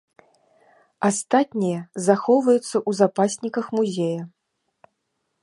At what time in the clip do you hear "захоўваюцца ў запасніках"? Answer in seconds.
2.07-3.65